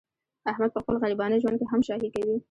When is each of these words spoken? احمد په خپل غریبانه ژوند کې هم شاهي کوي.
احمد 0.51 0.69
په 0.73 0.79
خپل 0.83 0.95
غریبانه 1.03 1.37
ژوند 1.43 1.57
کې 1.59 1.65
هم 1.71 1.81
شاهي 1.87 2.09
کوي. 2.15 2.35